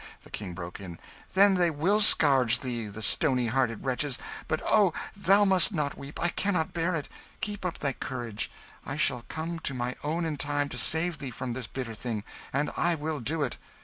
the 0.23 0.31
King 0.31 0.53
broke 0.55 0.79
in. 0.79 0.97
"Then 1.35 1.53
they 1.53 1.69
will 1.69 1.99
scourge 2.01 2.61
thee, 2.61 2.87
the 2.87 3.03
stony 3.03 3.45
hearted 3.49 3.85
wretches! 3.85 4.17
But 4.47 4.59
oh, 4.65 4.93
thou 5.15 5.45
must 5.45 5.75
not 5.75 5.95
weep, 5.95 6.19
I 6.19 6.29
cannot 6.29 6.73
bear 6.73 6.95
it. 6.95 7.07
Keep 7.39 7.63
up 7.63 7.77
thy 7.77 7.93
courage 7.93 8.49
I 8.83 8.95
shall 8.95 9.21
come 9.27 9.59
to 9.59 9.75
my 9.75 9.95
own 10.03 10.25
in 10.25 10.37
time 10.37 10.69
to 10.69 10.77
save 10.79 11.19
thee 11.19 11.29
from 11.29 11.53
this 11.53 11.67
bitter 11.67 11.93
thing, 11.93 12.23
and 12.51 12.71
I 12.75 12.95
will 12.95 13.19
do 13.19 13.43
it!" 13.43 13.57